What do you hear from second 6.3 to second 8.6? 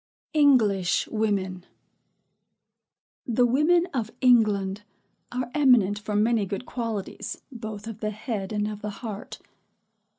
good qualities both of the head